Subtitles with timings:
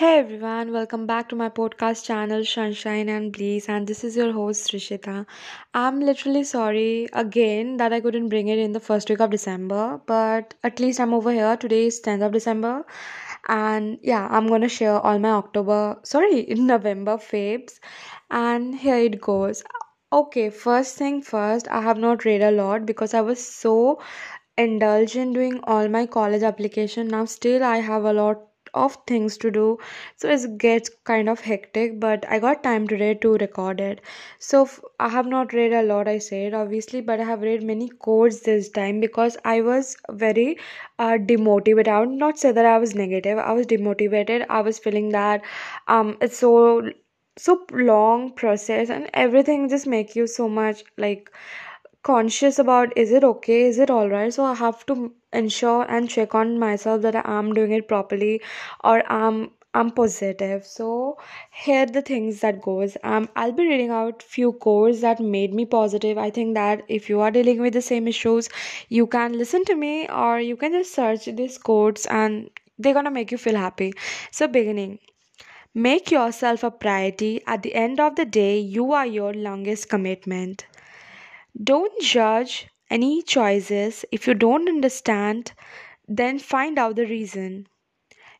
[0.00, 4.32] Hey everyone, welcome back to my podcast channel Sunshine and Bliss, and this is your
[4.32, 5.26] host Rishita.
[5.74, 10.00] I'm literally sorry again that I couldn't bring it in the first week of December,
[10.06, 11.54] but at least I'm over here.
[11.58, 12.86] Today is 10th of December,
[13.46, 17.78] and yeah, I'm gonna share all my October, sorry, November faves,
[18.30, 19.62] and here it goes.
[20.14, 24.00] Okay, first thing first, I have not read a lot because I was so
[24.56, 27.08] indulged in doing all my college application.
[27.08, 29.78] Now, still, I have a lot of things to do.
[30.16, 34.00] So it gets kind of hectic but i got time today to record it.
[34.38, 34.68] So
[34.98, 38.40] i have not read a lot i said obviously but i have read many quotes
[38.40, 40.58] this time because i was very
[40.98, 41.88] uh, demotivated.
[41.88, 44.46] I would not say that i was negative i was demotivated.
[44.48, 45.42] I was feeling that
[45.88, 46.90] um it's so
[47.38, 51.30] so long process and everything just make you so much like
[52.02, 56.08] conscious about is it okay is it all right so i have to ensure and
[56.10, 58.40] check on myself that i'm doing it properly
[58.84, 60.66] or i'm i'm positive.
[60.66, 61.16] So
[61.52, 62.96] here the things that goes.
[63.04, 66.18] Um i'll be reading out few quotes that made me positive.
[66.18, 68.48] I think that if you are dealing with the same issues
[68.88, 73.12] you can listen to me or you can just search these quotes and they're gonna
[73.12, 73.92] make you feel happy.
[74.32, 74.98] So beginning.
[75.74, 77.42] Make yourself a priority.
[77.46, 80.66] At the end of the day, you are your longest commitment.
[81.62, 84.04] Don't judge any choices.
[84.10, 85.52] If you don't understand,
[86.08, 87.68] then find out the reason.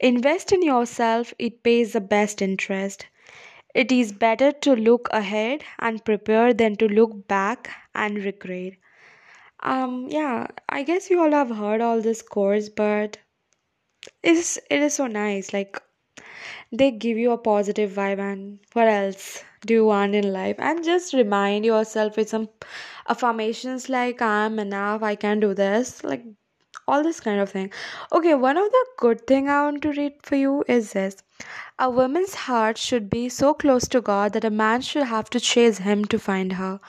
[0.00, 3.06] Invest in yourself, it pays the best interest.
[3.74, 8.74] It is better to look ahead and prepare than to look back and regret.
[9.60, 13.18] Um, yeah, I guess you all have heard all this course, but
[14.22, 15.52] it's it is so nice.
[15.52, 15.80] Like
[16.72, 20.84] they give you a positive vibe and what else do you want in life and
[20.84, 22.48] just remind yourself with some
[23.08, 26.24] affirmations like i'm enough i can do this like
[26.86, 27.70] all this kind of thing.
[28.12, 31.16] Okay one of the good thing i want to read for you is this.
[31.78, 35.40] A woman's heart should be so close to god that a man should have to
[35.40, 36.80] chase him to find her.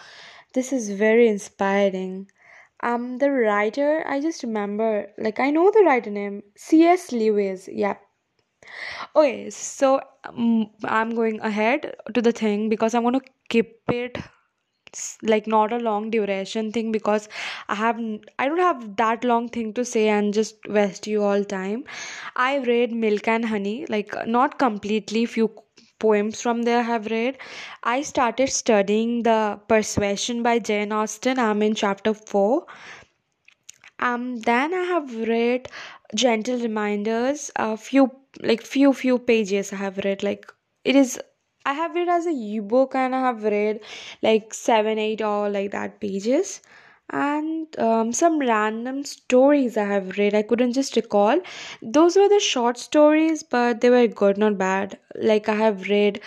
[0.54, 2.30] This is very inspiring.
[2.82, 4.04] Um the writer.
[4.08, 6.44] I just remember like i know the writer name.
[6.56, 7.70] Cs lewis.
[7.72, 8.02] Yep
[9.16, 14.18] Okay, so um, I'm going ahead to the thing because I'm going to keep it
[15.24, 17.28] like not a long duration thing because
[17.68, 18.00] I have
[18.40, 21.84] i don't have that long thing to say and just waste you all time.
[22.36, 25.50] I read Milk and Honey, like not completely few
[26.00, 27.38] poems from there I have read.
[27.84, 31.40] I started studying the Persuasion by Jane Austen.
[31.40, 32.66] I'm in chapter 4
[34.00, 35.68] um, then I have read
[36.14, 38.12] Gentle Reminders, a few
[38.42, 40.24] like few few pages I have read.
[40.24, 40.52] Like
[40.84, 41.20] it is
[41.66, 43.80] I have read as a ebook and I have read
[44.22, 46.62] like seven, eight or like that pages.
[47.12, 50.34] And um, some random stories I have read.
[50.34, 51.40] I couldn't just recall.
[51.82, 54.98] Those were the short stories, but they were good, not bad.
[55.16, 56.20] Like I have read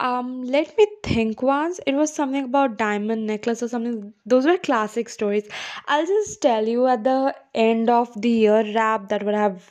[0.00, 1.80] um, let me think once.
[1.86, 4.12] It was something about diamond necklace or something.
[4.26, 5.48] Those were classic stories.
[5.86, 9.70] I'll just tell you at the end of the year wrap that would have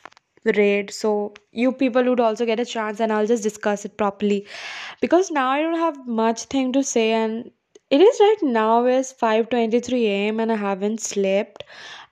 [0.56, 0.92] read.
[0.92, 4.46] So you people would also get a chance and I'll just discuss it properly.
[5.00, 7.50] Because now I don't have much thing to say and
[7.90, 10.40] it is right now is 5:23 a.m.
[10.40, 11.64] and I haven't slept.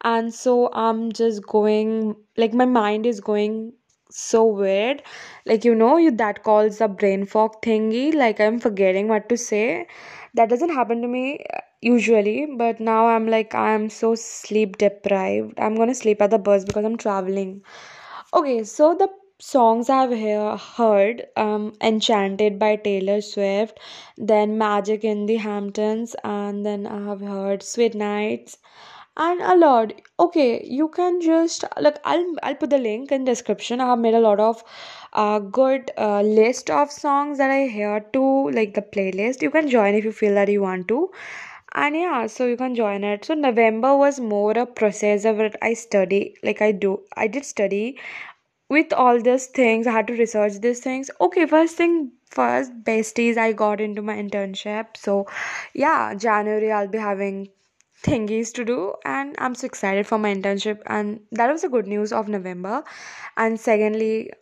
[0.03, 3.73] And so I'm just going like my mind is going
[4.11, 5.03] so weird
[5.45, 9.37] like you know you that calls the brain fog thingy like i'm forgetting what to
[9.37, 9.87] say
[10.35, 15.59] that doesn't happen to me uh, usually but now i'm like i'm so sleep deprived
[15.59, 17.61] i'm gonna sleep at the bus because i'm traveling
[18.33, 23.79] okay so the songs i've hear, heard um enchanted by taylor swift
[24.17, 28.57] then magic in the hamptons and then i have heard sweet nights
[29.19, 29.93] and a lot.
[30.21, 33.81] Okay you can just like i'll i'll put the link in description.
[33.81, 34.63] I have made a lot of
[35.15, 39.43] uh good uh, list of songs that i hear to like the playlist.
[39.43, 41.11] You can join if you feel that you want to
[41.77, 43.25] and yeah so you can join it.
[43.25, 45.57] So november was more a process of it.
[45.63, 47.99] I study like i do i did study
[48.69, 49.87] with all these things.
[49.87, 51.11] I had to research these things.
[51.21, 54.97] Okay first thing first besties i got into my internship.
[54.97, 55.27] So
[55.75, 57.49] yeah january i'll be having
[58.05, 60.81] thingies to do and i'm so excited for my internship.
[60.87, 62.85] And that was the good news of november.
[63.37, 64.33] And secondly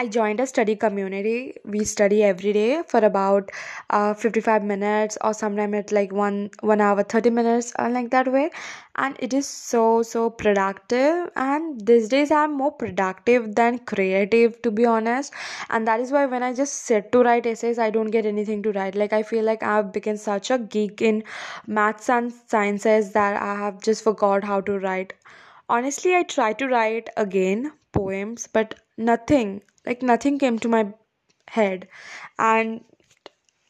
[0.00, 1.56] I joined a study community.
[1.62, 3.50] We study every day for about
[3.90, 8.32] uh, 55 minutes or sometime at like one one hour 30 minutes or like that
[8.32, 8.50] way.
[8.96, 11.28] And it is so so productive.
[11.36, 15.34] And these days I'm more productive than creative to be honest.
[15.68, 18.62] And that is why when I just sit to write essays I don't get anything
[18.62, 18.94] to write.
[18.94, 21.24] Like I feel like I've become such a geek in
[21.66, 25.12] maths and sciences that I have just forgot how to write.
[25.68, 30.92] Honestly, I try to write again, poems, but nothing, like nothing came to my
[31.48, 31.88] head.
[32.38, 32.84] And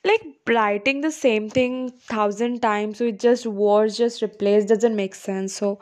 [0.04, 5.54] like writing the same thing thousand times with just words just replaced doesn't make sense.
[5.54, 5.78] So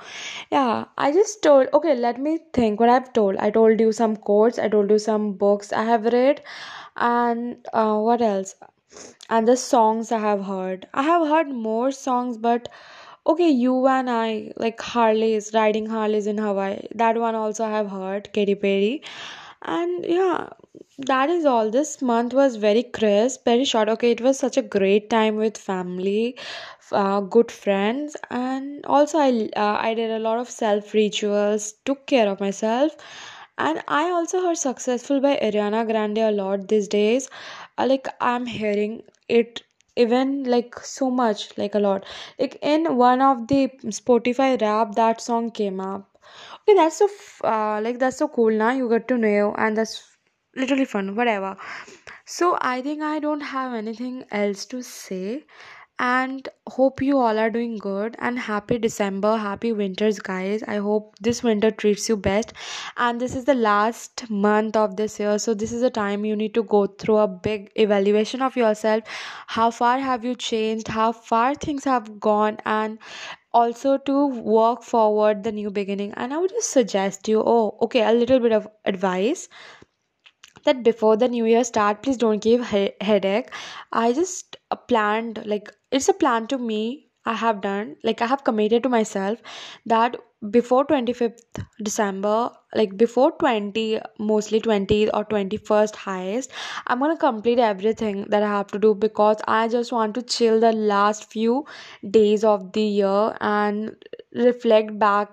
[0.52, 3.36] yeah, I just told okay, let me think what I've told.
[3.38, 6.42] I told you some quotes, I told you some books I have read,
[6.96, 8.54] and uh, what else?
[9.30, 10.86] And the songs I have heard.
[10.94, 12.68] I have heard more songs, but
[13.28, 16.78] Okay, you and I, like Harley's, riding Harley's in Hawaii.
[16.94, 19.02] That one also I have heard, Katy Perry.
[19.62, 20.48] And yeah,
[20.98, 21.70] that is all.
[21.70, 23.88] This month was very crisp, very short.
[23.90, 26.36] Okay, it was such a great time with family,
[26.92, 32.06] uh, good friends, and also I uh, I did a lot of self rituals, took
[32.06, 32.96] care of myself,
[33.58, 37.28] and I also heard "Successful" by Ariana Grande a lot these days.
[37.76, 39.62] Uh, like I'm hearing it
[40.04, 42.04] even like so much, like a lot.
[42.38, 43.68] Like in one of the
[44.00, 46.08] Spotify wrap, that song came up.
[46.62, 47.08] Okay, that's so
[47.44, 48.70] uh, like that's so cool now.
[48.72, 50.02] You get to know, and that's
[50.56, 51.14] literally fun.
[51.16, 51.56] Whatever.
[52.26, 55.44] So I think I don't have anything else to say
[55.98, 60.62] and hope you all are doing good and happy december happy winters guys.
[60.66, 62.52] I hope this winter treats you best.
[62.96, 66.36] And this is the last month of this year so this is a time you
[66.36, 69.02] need to go through a big evaluation of yourself.
[69.48, 70.88] How far have you changed?
[70.88, 72.58] How far things have gone?
[72.64, 72.98] And
[73.52, 76.12] also to work forward the new beginning.
[76.16, 79.48] And i would just suggest you oh okay a little bit of advice
[80.64, 83.50] that before the new year start please don't give he- headache.
[83.92, 84.56] I just
[84.86, 86.80] planned like it's a plan to me
[87.24, 89.38] i have done like i have committed to myself
[89.86, 90.16] that
[90.56, 96.50] before 25th december like before 20 mostly 20 or 21st highest
[96.86, 100.60] i'm gonna complete everything that i have to do because i just want to chill
[100.60, 101.64] the last few
[102.10, 104.04] days of the year and
[104.34, 105.28] reflect back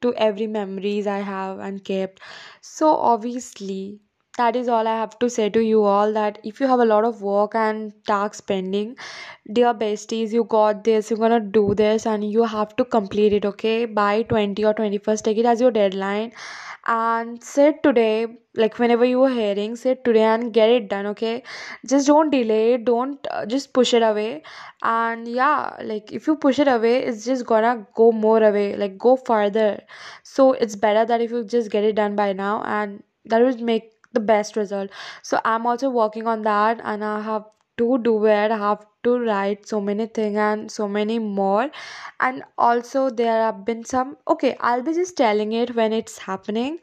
[0.00, 2.20] to every memories i have and kept.
[2.60, 4.00] So obviously
[4.38, 6.84] that is all I have to say to you all that if you have a
[6.84, 8.96] lot of work and tasks pending,
[9.52, 13.44] dear besties, you got this, you're gonna do this and you have to complete it,
[13.44, 13.84] okay?
[13.84, 16.32] By 20 or 21st, take it as your deadline
[16.86, 21.42] and sit today, like whenever you are hearing, sit today and get it done, okay?
[21.86, 24.42] Just don't delay it, don't uh, just push it away.
[24.82, 28.98] And yeah, like if you push it away, it's just gonna go more away, like
[28.98, 29.80] go further.
[30.22, 33.60] So it's better that if you just get it done by now and that would
[33.60, 34.90] make the best result.
[35.22, 37.44] So i'm also working on that and i have
[37.78, 38.50] to do it.
[38.50, 41.70] I have to write so many things and so many more.
[42.20, 46.78] And also there have been some okay i'll be just telling it when it's happening.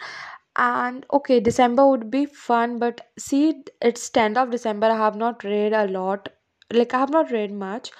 [0.57, 4.87] And okay december would be fun but see it's 10th of december.
[4.87, 6.29] I have not read a lot.
[6.73, 7.91] Like i have not read much.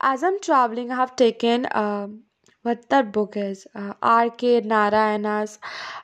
[0.00, 2.22] As i'm traveling i have taken um
[2.62, 5.58] what that book is uh, rk narayana's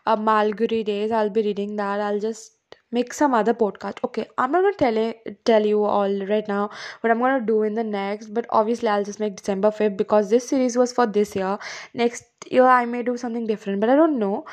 [0.07, 1.13] uh, Malgudi days.
[1.13, 2.01] I'll be reading that.
[2.01, 2.53] I'll just
[2.93, 3.99] make some other podcast.
[4.05, 7.63] Okay i'm not gonna tell it, tell you all right now what i'm gonna do
[7.63, 11.07] in the next but obviously i'll just make december 5th because this series was for
[11.07, 11.59] this year.
[11.95, 14.45] Next year i may do something different but i don't know.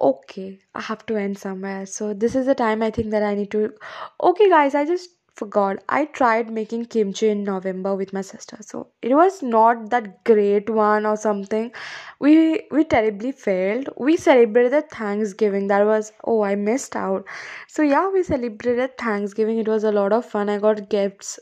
[0.00, 1.86] Okay i have to end somewhere.
[1.86, 3.72] So this is the time i think that i need to
[4.22, 8.56] okay guys i just forgot i tried making kimchi in november with my sister.
[8.60, 11.70] So it was not that great one or something.
[12.20, 13.88] We we terribly failed.
[13.98, 15.68] We celebrated thanksgiving.
[15.68, 17.24] That was oh i missed out.
[17.68, 19.58] So yeah we celebrated thanksgiving.
[19.58, 20.48] It was a lot of fun.
[20.48, 21.38] I got gifts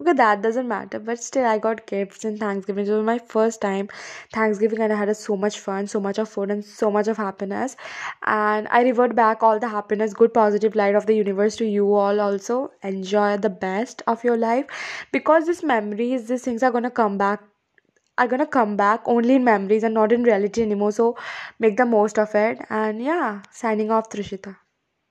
[0.00, 2.86] Okay, that doesn't matter, but still, I got gifts in Thanksgiving.
[2.86, 3.88] It was my first time
[4.32, 7.16] Thanksgiving, and I had so much fun, so much of food, and so much of
[7.16, 7.76] happiness.
[8.24, 11.92] And I revert back all the happiness, good, positive light of the universe to you
[11.94, 12.20] all.
[12.20, 14.66] Also, enjoy the best of your life
[15.12, 17.42] because these memories, these things are gonna come back.
[18.18, 20.92] Are gonna come back only in memories and not in reality anymore.
[20.92, 21.16] So,
[21.58, 22.58] make the most of it.
[22.70, 24.56] And yeah, signing off, Trishita.